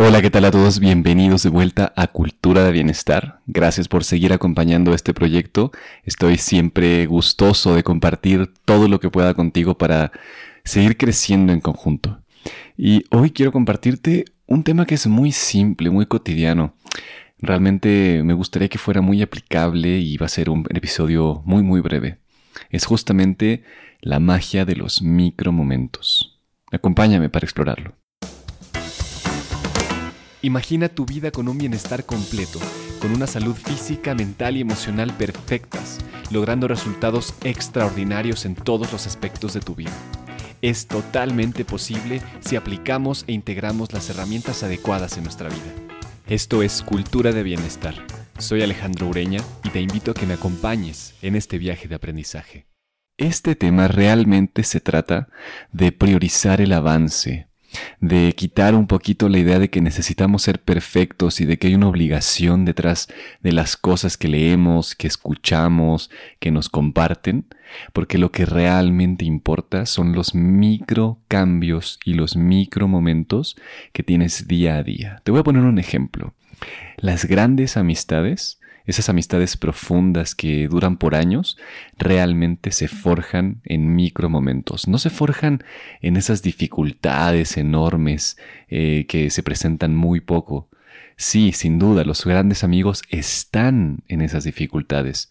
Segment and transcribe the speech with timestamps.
[0.00, 0.78] Hola, ¿qué tal a todos?
[0.78, 3.40] Bienvenidos de vuelta a Cultura de Bienestar.
[3.48, 5.72] Gracias por seguir acompañando este proyecto.
[6.04, 10.12] Estoy siempre gustoso de compartir todo lo que pueda contigo para
[10.62, 12.20] seguir creciendo en conjunto.
[12.76, 16.74] Y hoy quiero compartirte un tema que es muy simple, muy cotidiano.
[17.40, 21.80] Realmente me gustaría que fuera muy aplicable y va a ser un episodio muy muy
[21.80, 22.18] breve.
[22.70, 23.64] Es justamente
[24.00, 26.38] la magia de los micromomentos.
[26.70, 27.96] Acompáñame para explorarlo.
[30.40, 32.60] Imagina tu vida con un bienestar completo,
[33.00, 35.98] con una salud física, mental y emocional perfectas,
[36.30, 39.90] logrando resultados extraordinarios en todos los aspectos de tu vida.
[40.62, 45.74] Es totalmente posible si aplicamos e integramos las herramientas adecuadas en nuestra vida.
[46.28, 47.96] Esto es Cultura de Bienestar.
[48.38, 52.68] Soy Alejandro Ureña y te invito a que me acompañes en este viaje de aprendizaje.
[53.16, 55.30] Este tema realmente se trata
[55.72, 57.47] de priorizar el avance,
[58.00, 61.74] de quitar un poquito la idea de que necesitamos ser perfectos y de que hay
[61.74, 63.08] una obligación detrás
[63.42, 67.46] de las cosas que leemos, que escuchamos, que nos comparten,
[67.92, 73.56] porque lo que realmente importa son los micro cambios y los micro momentos
[73.92, 75.20] que tienes día a día.
[75.24, 76.34] Te voy a poner un ejemplo.
[76.96, 78.58] Las grandes amistades
[78.88, 81.58] esas amistades profundas que duran por años,
[81.98, 84.88] realmente se forjan en micro momentos.
[84.88, 85.62] No se forjan
[86.00, 90.70] en esas dificultades enormes eh, que se presentan muy poco,
[91.20, 95.30] Sí, sin duda, los grandes amigos están en esas dificultades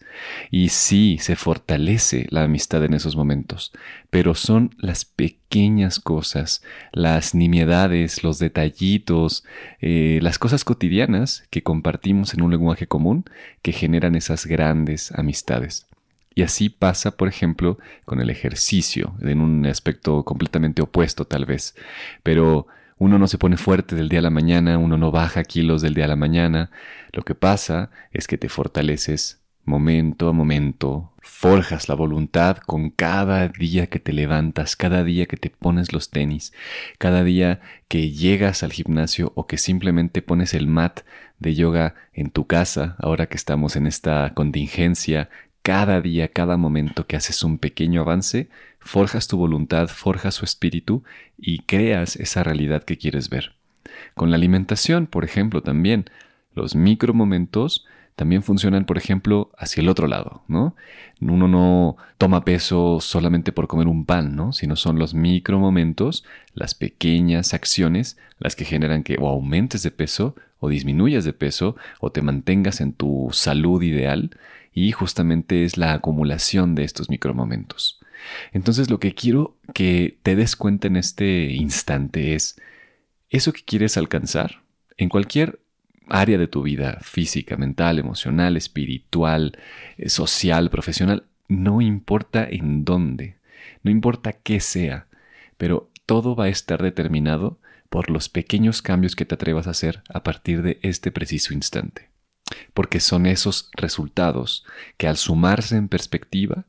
[0.50, 3.72] y sí, se fortalece la amistad en esos momentos,
[4.10, 9.44] pero son las pequeñas cosas, las nimiedades, los detallitos,
[9.80, 13.24] eh, las cosas cotidianas que compartimos en un lenguaje común
[13.62, 15.86] que generan esas grandes amistades.
[16.34, 21.74] Y así pasa, por ejemplo, con el ejercicio, en un aspecto completamente opuesto tal vez,
[22.22, 22.66] pero
[22.98, 25.94] uno no se pone fuerte del día a la mañana, uno no baja kilos del
[25.94, 26.70] día a la mañana.
[27.12, 33.48] Lo que pasa es que te fortaleces momento a momento, forjas la voluntad con cada
[33.48, 36.52] día que te levantas, cada día que te pones los tenis,
[36.96, 41.00] cada día que llegas al gimnasio o que simplemente pones el mat
[41.38, 45.28] de yoga en tu casa, ahora que estamos en esta contingencia
[45.62, 48.48] cada día, cada momento que haces un pequeño avance,
[48.88, 51.02] forjas tu voluntad, forjas su espíritu
[51.36, 53.52] y creas esa realidad que quieres ver.
[54.14, 56.06] Con la alimentación, por ejemplo, también,
[56.54, 57.84] los micro momentos
[58.16, 60.74] también funcionan, por ejemplo, hacia el otro lado, ¿no?
[61.20, 64.54] Uno no toma peso solamente por comer un pan, ¿no?
[64.54, 66.24] Sino son los micro momentos,
[66.54, 71.76] las pequeñas acciones, las que generan que o aumentes de peso, o disminuyas de peso,
[72.00, 74.30] o te mantengas en tu salud ideal,
[74.72, 78.00] y justamente es la acumulación de estos micromomentos.
[78.52, 82.60] Entonces lo que quiero que te des cuenta en este instante es
[83.30, 84.62] eso que quieres alcanzar
[84.96, 85.60] en cualquier
[86.08, 89.58] área de tu vida, física, mental, emocional, espiritual,
[89.96, 93.36] eh, social, profesional, no importa en dónde,
[93.82, 95.06] no importa qué sea,
[95.56, 97.58] pero todo va a estar determinado
[97.90, 102.10] por los pequeños cambios que te atrevas a hacer a partir de este preciso instante.
[102.74, 104.64] Porque son esos resultados
[104.96, 106.64] que al sumarse en perspectiva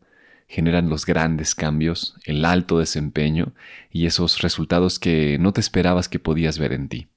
[0.49, 3.53] generan los grandes cambios, el alto desempeño
[3.91, 7.07] y esos resultados que no te esperabas que podías ver en ti.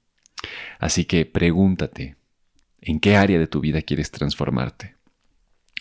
[0.79, 2.15] Así que pregúntate,
[2.79, 4.95] ¿en qué área de tu vida quieres transformarte?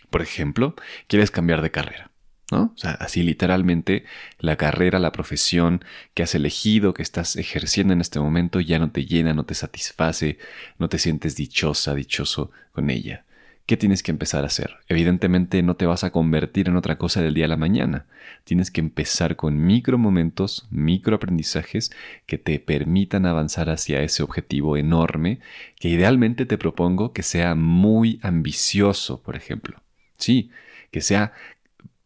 [0.08, 0.74] Por ejemplo,
[1.08, 2.10] quieres cambiar de carrera.
[2.50, 2.72] ¿no?
[2.74, 4.04] O sea, así literalmente
[4.38, 8.90] la carrera, la profesión que has elegido, que estás ejerciendo en este momento, ya no
[8.90, 10.38] te llena, no te satisface,
[10.78, 13.24] no te sientes dichosa, dichoso con ella.
[13.66, 14.78] ¿Qué tienes que empezar a hacer?
[14.88, 18.06] Evidentemente no te vas a convertir en otra cosa del día a la mañana.
[18.44, 21.92] Tienes que empezar con micro momentos, micro aprendizajes
[22.26, 25.38] que te permitan avanzar hacia ese objetivo enorme
[25.78, 29.80] que idealmente te propongo que sea muy ambicioso, por ejemplo.
[30.16, 30.50] Sí,
[30.90, 31.32] que sea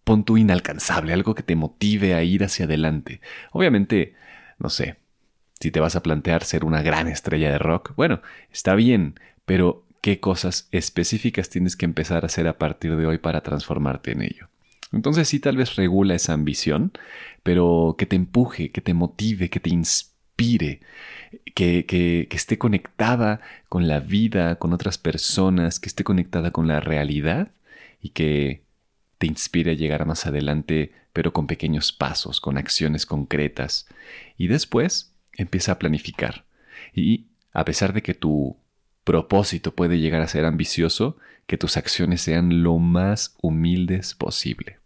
[0.04, 3.20] pon tu inalcanzable, algo que te motive a ir hacia adelante.
[3.50, 4.14] Obviamente,
[4.58, 4.96] no sé,
[5.58, 8.20] si te vas a plantear ser una gran estrella de rock, bueno,
[8.52, 13.18] está bien, pero ¿qué cosas específicas tienes que empezar a hacer a partir de hoy
[13.18, 14.48] para transformarte en ello?
[14.92, 16.92] Entonces sí, tal vez regula esa ambición,
[17.42, 20.80] pero que te empuje, que te motive, que te inspire,
[21.56, 26.78] que, que, esté conectada con la vida, con otras personas, que esté conectada con la
[26.78, 27.50] realidad
[28.00, 28.62] y que
[29.18, 33.88] te inspire a llegar más adelante, pero con pequeños pasos, con acciones concretas.
[34.38, 36.44] Y después empieza a planificar.
[36.94, 38.56] Y a pesar de que tu
[39.06, 41.16] propósito puede llegar a ser ambicioso,
[41.46, 44.80] que tus acciones sean lo más humildes posible.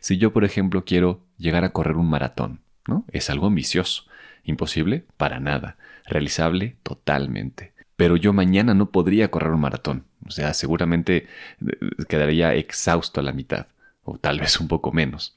[0.00, 3.04] Si yo, por ejemplo, quiero llegar a correr un maratón, ¿no?
[3.12, 4.04] Es algo ambicioso.
[4.44, 5.76] Imposible para nada.
[6.06, 7.72] realizable totalmente.
[7.94, 10.06] Pero yo mañana no podría correr un maratón.
[10.26, 11.28] O sea, seguramente
[11.60, 11.76] eh,
[12.08, 13.66] quedaría exhausto a la mitad,
[14.02, 15.36] o tal vez un poco menos.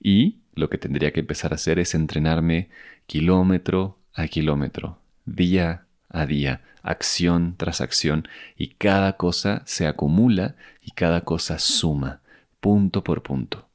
[0.00, 2.70] Y lo que tendría que empezar a hacer es entrenarme
[3.06, 10.92] kilómetro a kilómetro, día a día, acción tras acción, y cada cosa se acumula y
[10.92, 12.20] cada cosa suma,
[12.60, 13.68] punto por punto.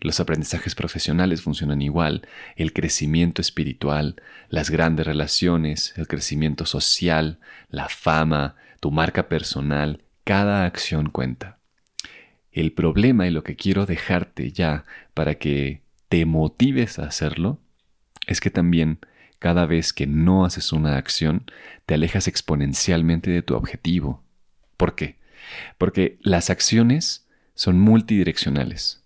[0.00, 2.22] Los aprendizajes profesionales funcionan igual,
[2.56, 4.16] el crecimiento espiritual,
[4.48, 7.38] las grandes relaciones, el crecimiento social,
[7.68, 11.58] la fama, tu marca personal, cada acción cuenta.
[12.52, 17.58] El problema y lo que quiero dejarte ya para que te motives a hacerlo
[18.26, 18.98] es que también
[19.38, 21.50] cada vez que no haces una acción,
[21.84, 24.22] te alejas exponencialmente de tu objetivo.
[24.76, 25.16] ¿Por qué?
[25.78, 29.04] Porque las acciones son multidireccionales.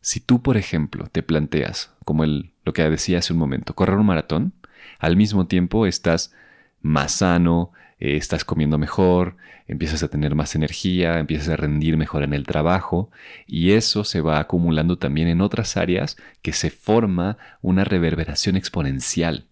[0.00, 3.96] Si tú, por ejemplo, te planteas, como el, lo que decía hace un momento, correr
[3.96, 4.52] un maratón,
[4.98, 6.32] al mismo tiempo estás
[6.80, 9.36] más sano, eh, estás comiendo mejor,
[9.66, 13.10] empiezas a tener más energía, empiezas a rendir mejor en el trabajo
[13.46, 19.46] y eso se va acumulando también en otras áreas que se forma una reverberación exponencial.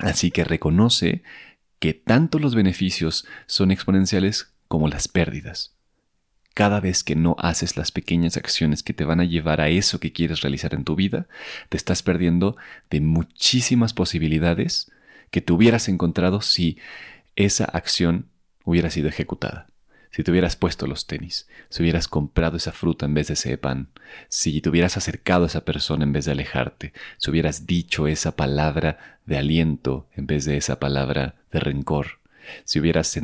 [0.00, 1.22] Así que reconoce
[1.78, 5.74] que tanto los beneficios son exponenciales como las pérdidas.
[6.54, 10.00] Cada vez que no haces las pequeñas acciones que te van a llevar a eso
[10.00, 11.26] que quieres realizar en tu vida,
[11.68, 12.56] te estás perdiendo
[12.90, 14.90] de muchísimas posibilidades
[15.30, 16.78] que te hubieras encontrado si
[17.36, 18.26] esa acción
[18.64, 19.69] hubiera sido ejecutada.
[20.10, 23.56] Si te hubieras puesto los tenis, si hubieras comprado esa fruta en vez de ese
[23.58, 23.88] pan,
[24.28, 28.34] si te hubieras acercado a esa persona en vez de alejarte, si hubieras dicho esa
[28.34, 32.18] palabra de aliento en vez de esa palabra de rencor,
[32.64, 33.16] si hubieras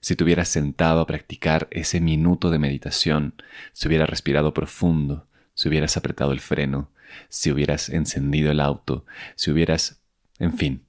[0.00, 3.34] si te hubieras sentado a practicar ese minuto de meditación,
[3.72, 6.90] si hubieras respirado profundo, si hubieras apretado el freno,
[7.28, 9.04] si hubieras encendido el auto,
[9.36, 10.00] si hubieras,
[10.40, 10.82] en fin,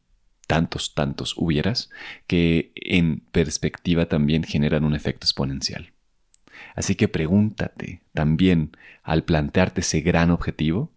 [0.53, 1.89] tantos, tantos hubieras,
[2.27, 5.93] que en perspectiva también generan un efecto exponencial.
[6.75, 10.91] Así que pregúntate también al plantearte ese gran objetivo,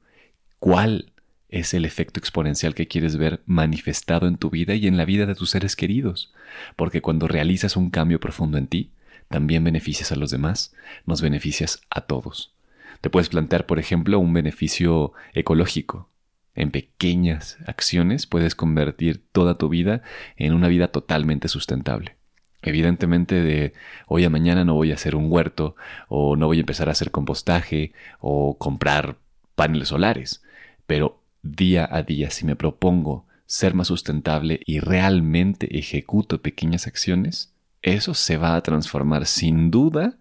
[0.58, 1.10] ¿cuál
[1.48, 5.24] es el efecto exponencial que quieres ver manifestado en tu vida y en la vida
[5.24, 6.34] de tus seres queridos?
[6.76, 8.90] Porque cuando realizas un cambio profundo en ti,
[9.28, 10.74] también beneficias a los demás,
[11.06, 12.52] nos beneficias a todos.
[13.00, 16.10] Te puedes plantear, por ejemplo, un beneficio ecológico,
[16.56, 20.02] en pequeñas acciones puedes convertir toda tu vida
[20.36, 22.16] en una vida totalmente sustentable.
[22.62, 23.74] Evidentemente de
[24.08, 25.76] hoy a mañana no voy a hacer un huerto
[26.08, 29.18] o no voy a empezar a hacer compostaje o comprar
[29.54, 30.42] paneles solares,
[30.86, 37.54] pero día a día si me propongo ser más sustentable y realmente ejecuto pequeñas acciones,
[37.86, 40.18] eso se va a transformar sin duda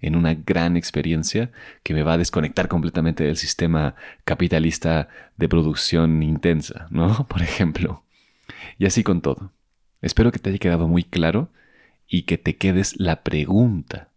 [0.00, 1.50] en una gran experiencia
[1.82, 7.26] que me va a desconectar completamente del sistema capitalista de producción intensa, ¿no?
[7.28, 8.04] Por ejemplo.
[8.78, 9.52] Y así con todo.
[10.00, 11.50] Espero que te haya quedado muy claro
[12.06, 14.10] y que te quedes la pregunta.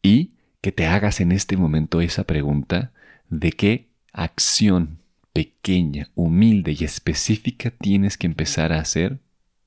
[0.00, 0.30] Y
[0.60, 2.92] que te hagas en este momento esa pregunta
[3.28, 4.98] de qué acción
[5.32, 9.18] pequeña, humilde y específica tienes que empezar a hacer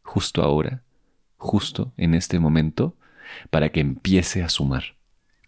[0.02, 0.82] justo ahora
[1.42, 2.96] justo en este momento
[3.50, 4.96] para que empiece a sumar.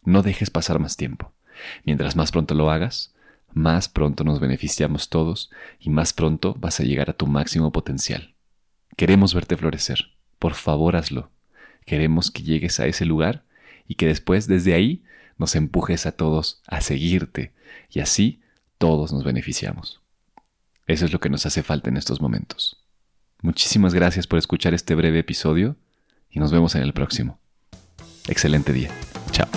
[0.04, 1.32] No dejes pasar más tiempo.
[1.86, 3.14] Mientras más pronto lo hagas,
[3.54, 8.34] más pronto nos beneficiamos todos y más pronto vas a llegar a tu máximo potencial.
[8.98, 10.00] Queremos verte florecer.
[10.40, 11.30] Por favor, hazlo.
[11.86, 13.46] Queremos que llegues a ese lugar
[13.88, 15.04] y que después desde ahí
[15.38, 17.54] nos empujes a todos a seguirte
[17.92, 18.42] y así
[18.80, 20.02] todos nos beneficiamos.
[20.88, 22.84] Eso es lo que nos hace falta en estos momentos.
[23.44, 25.76] Muchísimas gracias por escuchar este breve episodio
[26.34, 27.40] y nos vemos en el próximo.
[28.28, 28.90] Excelente día.
[29.32, 29.48] Chao.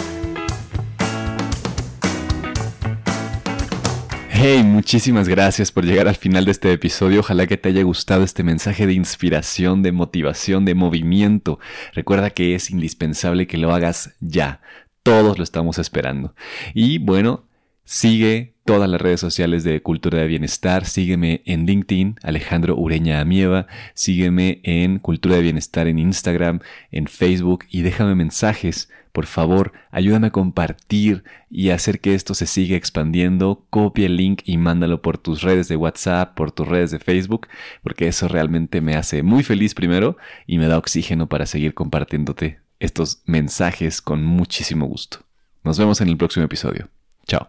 [4.31, 7.21] Hey, muchísimas gracias por llegar al final de este episodio.
[7.21, 11.59] Ojalá que te haya gustado este mensaje de inspiración, de motivación, de movimiento.
[11.95, 14.61] Recuerda que es indispensable que lo hagas ya.
[15.03, 16.35] Todos lo estamos esperando.
[16.75, 17.49] Y bueno,
[17.85, 20.85] sigue todas las redes sociales de Cultura de Bienestar.
[20.85, 23.67] Sígueme en LinkedIn, Alejandro Ureña Amieva.
[23.95, 28.91] Sígueme en Cultura de Bienestar en Instagram, en Facebook y déjame mensajes.
[29.13, 33.65] Por favor, ayúdame a compartir y hacer que esto se siga expandiendo.
[33.71, 37.47] Copia el link y mándalo por tus redes de WhatsApp, por tus redes de Facebook,
[37.83, 42.59] porque eso realmente me hace muy feliz primero y me da oxígeno para seguir compartiéndote
[42.79, 45.21] estos mensajes con muchísimo gusto.
[45.65, 46.89] Nos vemos en el próximo episodio.
[47.27, 47.45] Chao.